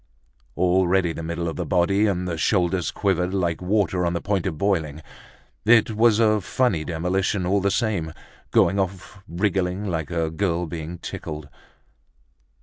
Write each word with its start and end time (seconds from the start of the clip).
Already 0.57 1.13
the 1.13 1.21
middle 1.21 1.47
of 1.47 1.57
the 1.57 1.63
body 1.67 2.07
and 2.07 2.27
the 2.27 2.35
shoulders 2.35 2.89
quivered 2.89 3.35
like 3.35 3.61
water 3.61 4.03
on 4.03 4.13
the 4.13 4.19
point 4.19 4.47
of 4.47 4.57
boiling. 4.57 5.03
It 5.63 5.91
was 5.91 6.17
a 6.19 6.41
funny 6.41 6.83
demolition 6.83 7.45
all 7.45 7.61
the 7.61 7.69
same, 7.69 8.11
going 8.49 8.79
off 8.79 9.19
wriggling 9.27 9.85
like 9.85 10.09
a 10.09 10.31
girl 10.31 10.65
being 10.65 10.97
tickled. 10.97 11.49